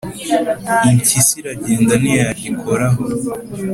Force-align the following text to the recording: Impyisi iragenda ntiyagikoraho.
Impyisi 0.89 1.33
iragenda 1.41 1.93
ntiyagikoraho. 2.01 3.03